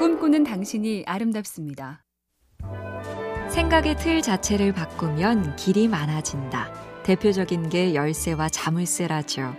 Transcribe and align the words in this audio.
꿈꾸는 0.00 0.44
당신이 0.44 1.04
아름답습니다. 1.06 2.02
생각의 3.50 3.98
틀 3.98 4.22
자체를 4.22 4.72
바꾸면 4.72 5.56
길이 5.56 5.88
많아진다. 5.88 6.72
대표적인 7.02 7.68
게 7.68 7.94
열쇠와 7.94 8.48
자물쇠라죠. 8.48 9.54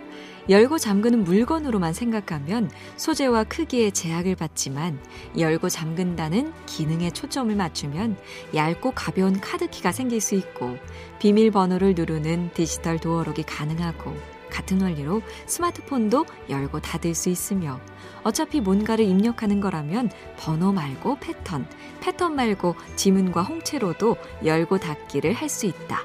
열고 0.48 0.78
잠그는 0.78 1.22
물건으로만 1.22 1.92
생각하면 1.92 2.72
소재와 2.96 3.44
크기에 3.44 3.92
제약을 3.92 4.34
받지만 4.34 4.98
열고 5.38 5.68
잠근다는 5.68 6.52
기능에 6.66 7.10
초점을 7.10 7.54
맞추면 7.54 8.16
얇고 8.52 8.94
가벼운 8.96 9.38
카드키가 9.38 9.92
생길 9.92 10.20
수 10.20 10.34
있고 10.34 10.76
비밀번호를 11.20 11.94
누르는 11.94 12.50
디지털 12.52 12.98
도어록이 12.98 13.44
가능하고 13.44 14.31
같은 14.52 14.80
원리로 14.80 15.22
스마트폰도 15.46 16.26
열고 16.48 16.80
닫을 16.80 17.14
수 17.14 17.30
있으며 17.30 17.80
어차피 18.22 18.60
뭔가를 18.60 19.04
입력하는 19.04 19.60
거라면 19.60 20.10
번호 20.38 20.72
말고 20.72 21.16
패턴, 21.18 21.66
패턴 22.00 22.36
말고 22.36 22.76
지문과 22.94 23.42
홍채로도 23.42 24.16
열고 24.44 24.78
닫기를 24.78 25.32
할 25.32 25.48
수 25.48 25.66
있다. 25.66 26.00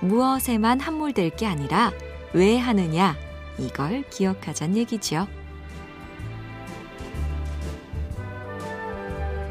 무엇에만 0.00 0.80
함몰될 0.80 1.30
게 1.30 1.46
아니라 1.46 1.92
왜 2.32 2.58
하느냐 2.58 3.16
이걸 3.58 4.02
기억하자는 4.10 4.76
얘기지요. 4.76 5.26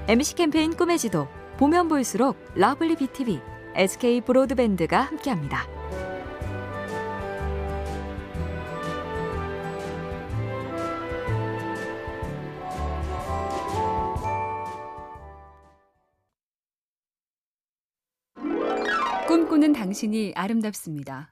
MBC 0.08 0.36
캠페인 0.36 0.76
꿈의 0.76 0.98
지도 1.00 1.28
보면 1.58 1.88
볼수록 1.90 2.38
lovely 2.56 2.96
BTV, 2.96 3.42
SK 3.76 4.22
브로드밴드가 4.22 5.02
함께합니다. 5.02 5.77
꿈꾸는 19.58 19.74
당신이 19.74 20.34
아름답습니다. 20.36 21.32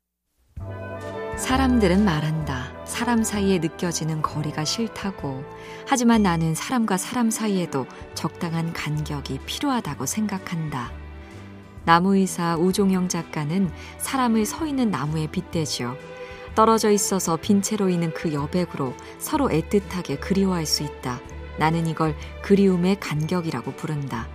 사람들은 1.38 2.04
말한다. 2.04 2.73
사람 2.84 3.23
사이에 3.23 3.59
느껴지는 3.59 4.23
거리가 4.23 4.66
싫다고. 4.66 5.44
하지만 5.88 6.23
나는 6.23 6.56
사람과 6.56 6.98
사람 6.98 7.30
사이에도 7.30 7.86
적당한 8.16 8.73
간격이 8.73 9.42
필요하다고 9.46 10.08
생각한다. 10.08 10.92
나무의사 11.86 12.58
우종영 12.58 13.09
작가는 13.09 13.70
사람을 14.00 14.46
서 14.48 14.66
있는 14.66 14.90
나무에 14.90 15.28
빗대지요. 15.28 15.96
떨어져 16.56 16.90
있어서 16.90 17.38
빈 17.38 17.62
채로 17.62 17.90
있는 17.90 18.12
그 18.12 18.34
여백으로 18.34 18.96
서로 19.20 19.50
애틋하게 19.50 20.20
그리워할 20.20 20.66
수 20.66 20.81
있다. 20.81 21.20
나는 21.59 21.86
이걸 21.86 22.16
그리움의 22.42 23.00
간격이라고 23.00 23.73
부른다. 23.73 24.28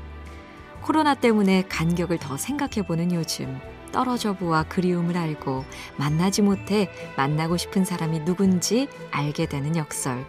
코로나 0.81 1.15
때문에 1.15 1.65
간격을 1.69 2.19
더 2.19 2.37
생각해보는 2.37 3.13
요즘. 3.13 3.61
떨어져 3.93 4.33
보아 4.33 4.65
그리움을 4.65 5.17
알고 5.17 5.65
만나지 5.97 6.43
못해 6.43 6.91
만나고 7.17 7.57
싶은 7.57 7.85
사람이 7.85 8.25
누군지 8.25 8.89
알게 9.11 9.47
되는 9.47 9.77
역설. 9.77 10.25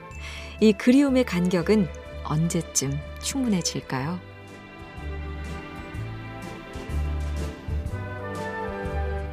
이 0.59 0.73
그리움의 0.73 1.23
간격은 1.23 1.87
언제쯤 2.23 2.97
충분해질까요? 3.21 4.19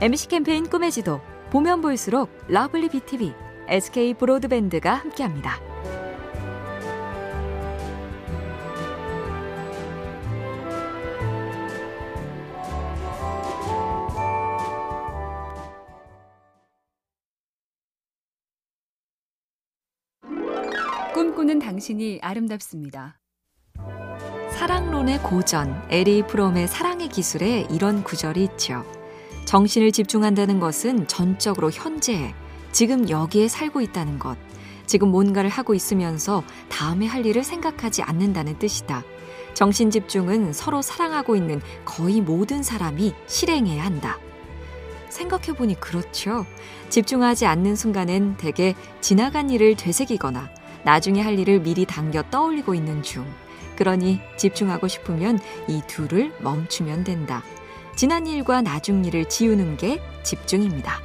MBC 0.00 0.28
캠페인 0.28 0.68
꿈의 0.68 0.92
지도 0.92 1.20
보면 1.50 1.80
볼수록 1.80 2.30
러블리 2.46 2.88
BTV, 2.88 3.34
SK 3.68 4.14
브로드밴드가 4.14 4.94
함께합니다. 4.94 5.67
꿈꾸는 21.18 21.58
당신이 21.58 22.20
아름답습니다. 22.22 23.18
사랑론의 24.52 25.18
고전 25.24 25.82
에리 25.90 26.22
프롬의 26.24 26.68
사랑의 26.68 27.08
기술에 27.08 27.66
이런 27.72 28.04
구절이 28.04 28.44
있죠. 28.44 28.84
정신을 29.44 29.90
집중한다는 29.90 30.60
것은 30.60 31.08
전적으로 31.08 31.72
현재에 31.72 32.34
지금 32.70 33.10
여기에 33.10 33.48
살고 33.48 33.80
있다는 33.80 34.20
것. 34.20 34.38
지금 34.86 35.08
뭔가를 35.08 35.50
하고 35.50 35.74
있으면서 35.74 36.44
다음에 36.68 37.06
할 37.06 37.26
일을 37.26 37.42
생각하지 37.42 38.02
않는다는 38.02 38.60
뜻이다. 38.60 39.02
정신 39.54 39.90
집중은 39.90 40.52
서로 40.52 40.82
사랑하고 40.82 41.34
있는 41.34 41.60
거의 41.84 42.20
모든 42.20 42.62
사람이 42.62 43.12
실행해야 43.26 43.84
한다. 43.84 44.20
생각해보니 45.08 45.80
그렇죠. 45.80 46.46
집중하지 46.90 47.46
않는 47.46 47.74
순간엔 47.74 48.36
대개 48.36 48.76
지나간 49.00 49.50
일을 49.50 49.74
되새기거나 49.74 50.57
나중에 50.84 51.20
할 51.20 51.38
일을 51.38 51.60
미리 51.60 51.84
당겨 51.84 52.22
떠올리고 52.30 52.74
있는 52.74 53.02
중. 53.02 53.26
그러니 53.76 54.20
집중하고 54.36 54.88
싶으면 54.88 55.38
이 55.68 55.82
둘을 55.86 56.32
멈추면 56.40 57.04
된다. 57.04 57.42
지난 57.94 58.26
일과 58.26 58.62
나중 58.62 59.04
일을 59.04 59.28
지우는 59.28 59.76
게 59.76 60.00
집중입니다. 60.22 61.00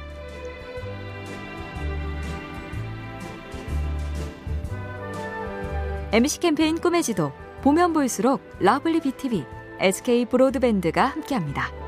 MBC 6.12 6.38
캠페인 6.38 6.80
꿈의 6.80 7.02
지도 7.02 7.32
보면 7.62 7.92
볼수록 7.92 8.40
러블리 8.60 9.00
BTV, 9.00 9.44
SK 9.80 10.26
브로드밴드가 10.26 11.06
함께합니다. 11.06 11.83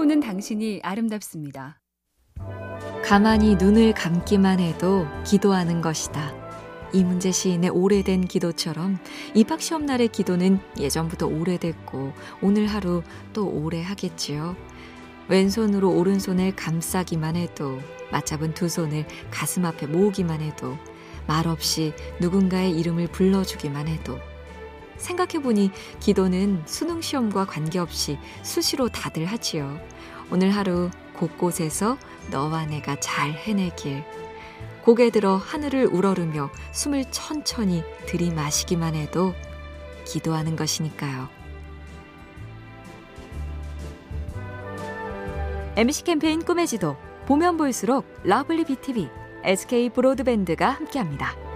꿈꾸는 0.00 0.20
당신이 0.20 0.80
아름답습니다. 0.82 1.78
가만히 3.04 3.56
눈을 3.56 3.92
감기만 3.92 4.58
해도 4.58 5.06
기도하는 5.26 5.82
것이다. 5.82 6.32
이문재 6.94 7.32
시인의 7.32 7.68
오래된 7.68 8.22
기도처럼 8.22 8.96
입학 9.34 9.60
시험 9.60 9.84
날의 9.84 10.08
기도는 10.08 10.58
예전부터 10.78 11.26
오래됐고 11.26 12.14
오늘 12.40 12.66
하루 12.66 13.02
또 13.34 13.46
오래 13.46 13.82
하겠지요. 13.82 14.56
왼손으로 15.28 15.94
오른손을 15.94 16.56
감싸기만 16.56 17.36
해도 17.36 17.78
맞잡은 18.10 18.54
두 18.54 18.70
손을 18.70 19.04
가슴 19.30 19.66
앞에 19.66 19.86
모으기만 19.86 20.40
해도 20.40 20.78
말없이 21.26 21.92
누군가의 22.20 22.72
이름을 22.72 23.08
불러주기만 23.08 23.86
해도 23.86 24.18
생각해보니 25.00 25.70
기도는 25.98 26.62
수능 26.66 27.00
시험과 27.00 27.46
관계없이 27.46 28.18
수시로 28.42 28.88
다들 28.88 29.24
하지요. 29.26 29.80
오늘 30.30 30.50
하루 30.50 30.90
곳곳에서 31.14 31.98
너와 32.30 32.66
내가 32.66 32.98
잘 33.00 33.32
해내길. 33.32 34.04
고개 34.82 35.10
들어 35.10 35.36
하늘을 35.36 35.86
우러르며 35.86 36.50
숨을 36.72 37.10
천천히 37.10 37.82
들이마시기만 38.06 38.94
해도 38.94 39.34
기도하는 40.06 40.56
것이니까요. 40.56 41.28
MBC 45.76 46.04
캠페인 46.04 46.44
꿈의 46.44 46.66
지도 46.66 46.96
보면 47.26 47.56
볼수록 47.56 48.06
러블리 48.24 48.64
BTV, 48.64 49.08
SK 49.44 49.90
브로드밴드가 49.90 50.68
함께합니다. 50.68 51.49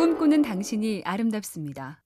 꿈꾸는 0.00 0.40
당신이 0.40 1.02
아름답습니다. 1.04 2.02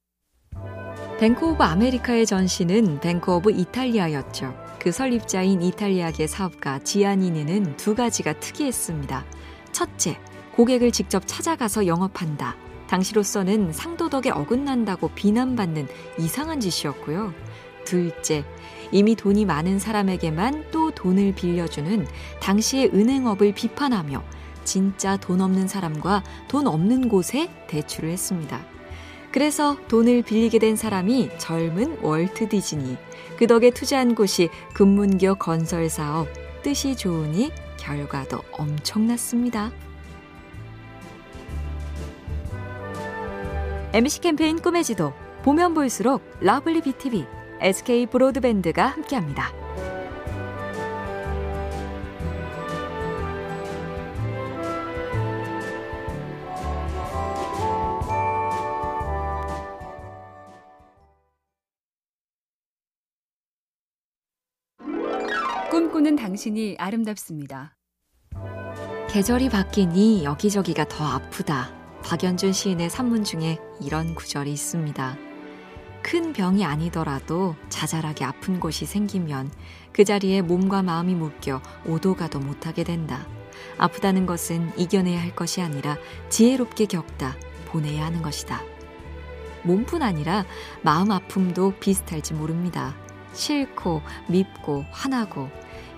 Bank 1.21 1.47
of 1.47 1.63
America의 1.63 2.27
전신은 2.27 2.99
Bank 2.99 3.33
of 3.33 3.53
Italy였죠. 3.53 4.53
그 4.81 4.91
설립자인 4.91 5.63
이탈리아계 5.63 6.27
사업가 6.27 6.81
지아니니는 6.81 7.77
두 7.77 7.95
가지가 7.95 8.41
특이했습니다. 8.41 9.25
첫째, 9.71 10.19
고객을 10.57 10.91
직접 10.91 11.23
찾아가서 11.25 11.87
영업한다. 11.87 12.57
당시로서는 12.89 13.73
상도덕에 13.73 14.31
어긋난다고 14.31 15.11
비난받는 15.11 15.87
이상한 16.19 16.59
짓이었고요. 16.59 17.33
둘째, 17.85 18.45
이미 18.91 19.15
돈이 19.15 19.45
많은 19.45 19.79
사람에게만 19.79 20.73
또 20.73 20.91
돈을 20.91 21.37
빌려주는 21.37 22.09
당시의 22.41 22.91
은행업을 22.93 23.55
비판하며 23.55 24.21
진짜 24.65 25.17
돈 25.17 25.41
없는 25.41 25.69
사람과 25.69 26.23
돈 26.49 26.67
없는 26.67 27.09
곳에 27.09 27.51
대출을 27.69 28.11
했습니다. 28.11 28.65
그래서 29.31 29.77
돈을 29.89 30.23
빌리게 30.23 30.59
된 30.59 30.77
사람이 30.77 31.31
젊은 31.39 31.99
월트 32.03 32.49
디즈니. 32.49 32.97
그 33.37 33.47
덕에 33.47 33.71
투자한 33.71 34.15
곳이 34.15 34.49
금문교 34.75 35.37
건설 35.37 35.89
사업. 35.89 36.29
뜻이 36.63 36.97
좋으니 36.97 37.51
결과도 37.77 38.41
엄청났습니다. 38.53 39.73
MBC 43.93 44.21
캠페인 44.21 44.61
꿈의 44.61 44.85
지도. 44.85 45.13
보면 45.43 45.75
볼수록 45.75 46.23
러블리 46.41 46.81
BTV, 46.81 47.27
SK 47.61 48.07
브로드밴드가 48.07 48.87
함께합니다. 48.87 49.64
꿈꾸는 65.75 66.15
당신이 66.15 66.77
아름답습니다. 66.79 67.75
계절이 69.11 69.49
바뀌니 69.49 70.23
여기저기가 70.23 70.87
더 70.87 71.05
아프다. 71.05 71.75
박연준 72.05 72.53
시인의 72.53 72.89
산문 72.89 73.25
중에 73.25 73.59
이런 73.83 74.15
구절이 74.15 74.53
있습니다. 74.53 75.19
큰 76.01 76.33
병이 76.33 76.65
아니더라도 76.65 77.57
자잘하게 77.71 78.25
아픈 78.25 78.61
곳이 78.61 78.87
생기면 78.87 79.51
그 79.93 80.05
자리에 80.05 80.43
몸과 80.43 80.85
마음이 80.85 81.17
묶여 81.17 81.61
오도 81.85 82.15
가도 82.15 82.39
못하게 82.39 82.85
된다. 82.85 83.27
아프다는 83.77 84.27
것은 84.27 84.79
이겨내야 84.79 85.21
할 85.21 85.35
것이 85.35 85.61
아니라 85.61 85.97
지혜롭게 86.29 86.87
겪다, 86.87 87.35
보내야 87.67 88.05
하는 88.05 88.23
것이다. 88.23 88.63
몸뿐 89.65 90.03
아니라 90.03 90.45
마음 90.83 91.11
아픔도 91.11 91.75
비슷할지 91.81 92.33
모릅니다. 92.33 92.95
싫고, 93.35 94.03
밉고, 94.29 94.85
화나고, 94.91 95.51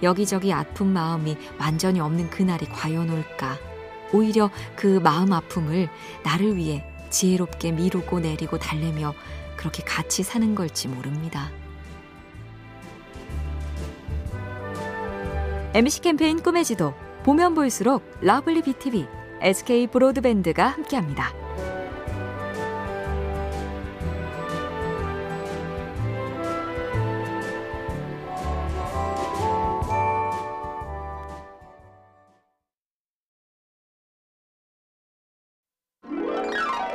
여기저기 0.03 0.53
아픈 0.53 0.89
마음이 0.89 1.37
완전히 1.59 2.01
없는 2.01 2.31
그날이 2.31 2.67
과연 2.67 3.11
올까? 3.11 3.57
오히려 4.13 4.51
그 4.75 5.01
마음 5.03 5.33
아픔을 5.33 5.89
나를 6.23 6.57
위해 6.57 6.85
지혜롭게 7.11 7.73
미루고 7.73 8.21
내리고 8.21 8.59
달래며 8.59 9.15
그렇게 9.57 9.83
같이 9.83 10.23
사는 10.23 10.55
걸지 10.55 10.89
모릅니다. 10.89 11.51
MBC 15.75 16.01
캠페인 16.01 16.43
꿈의 16.43 16.65
지도 16.65 16.95
보면 17.23 17.55
볼수록 17.55 18.03
러블리 18.21 18.63
BTV, 18.63 19.07
SK 19.43 19.89
브로드밴드가 19.89 20.69
함께합니다. 20.69 21.46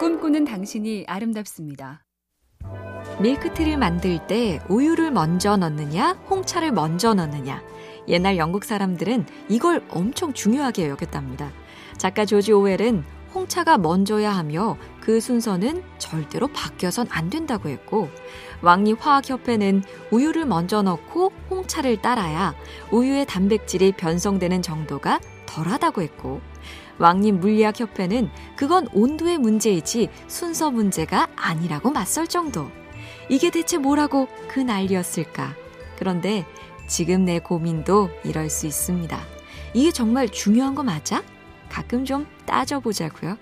꿈꾸는 0.02 0.46
당신이 0.46 1.06
아름답습니다. 1.08 2.04
밀크티를 3.22 3.78
만들 3.78 4.18
때 4.26 4.60
우유를 4.68 5.12
먼저 5.12 5.58
넣느냐, 5.58 6.14
홍차를 6.28 6.72
먼저 6.72 7.14
넣느냐. 7.14 7.62
옛날 8.08 8.36
영국 8.38 8.64
사람들은 8.64 9.28
이걸 9.48 9.86
엄청 9.92 10.34
중요하게 10.34 10.90
여겼답니다. 10.90 11.52
작가 11.98 12.26
조지 12.26 12.52
오웰은 12.52 13.04
홍차가 13.36 13.78
먼저야 13.78 14.32
하며 14.32 14.76
그 15.02 15.20
순서는 15.22 15.84
절대로 16.00 16.48
바뀌어선 16.48 17.06
안 17.12 17.30
된다고 17.30 17.70
했고, 17.70 18.10
왕립 18.64 19.06
화학협회는 19.06 19.84
우유를 20.10 20.48
먼저 20.48 20.82
넣고 20.82 21.32
홍차를 21.52 22.02
따라야 22.02 22.56
우유의 22.92 23.28
단백질이 23.28 23.92
변성되는 23.92 24.64
정도가 24.64 25.20
덜하다고 25.46 26.02
했고, 26.02 26.42
왕립 27.02 27.36
물리학협회는 27.36 28.30
그건 28.56 28.88
온도의 28.94 29.38
문제이지 29.38 30.10
순서 30.28 30.70
문제가 30.72 31.28
아니라고 31.36 31.92
맞설 31.92 32.28
정도. 32.28 32.70
이게 33.28 33.50
대체 33.50 33.78
뭐라고 33.78 34.28
그 34.48 34.60
난리였을까? 34.60 35.56
그런데 35.98 36.46
지금 36.88 37.26
내 37.26 37.40
고민도 37.40 38.10
이럴 38.24 38.50
수 38.50 38.68
있습니다. 38.68 39.20
이게 39.74 39.92
정말 39.92 40.30
중요한 40.30 40.76
거 40.76 40.84
맞아? 40.84 41.24
가끔 41.70 42.06
좀 42.06 42.28
따져보자고요. 42.46 43.38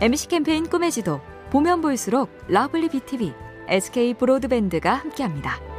MBC 0.00 0.28
캠페인 0.28 0.68
꿈의 0.68 0.90
지도 0.90 1.20
보면 1.50 1.80
볼수록 1.80 2.30
러블리 2.48 2.88
BTV, 2.88 3.32
SK 3.68 4.14
브로드밴드가 4.14 4.94
함께합니다. 4.94 5.69